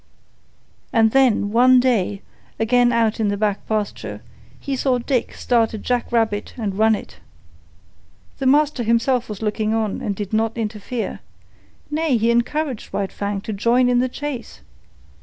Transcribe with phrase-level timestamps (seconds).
[0.91, 2.23] And then, one day,
[2.59, 4.23] again out in the back pasture,
[4.59, 7.17] he saw Dick start a jackrabbit and run it.
[8.39, 11.19] The master himself was looking on and did not interfere.
[11.91, 14.61] Nay, he encouraged White Fang to join in the chase.